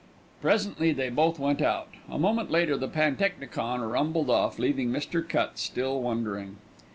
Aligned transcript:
Presently 0.41 0.93
they 0.93 1.09
both 1.11 1.37
went 1.37 1.61
out. 1.61 1.89
A 2.09 2.17
moment 2.17 2.49
later 2.49 2.75
the 2.75 2.87
pantechnicon 2.87 3.81
rumbled 3.83 4.31
off, 4.31 4.57
leaving 4.57 4.89
Mr. 4.89 5.21
Cutts 5.29 5.61
still 5.61 6.01
wondering. 6.01 6.57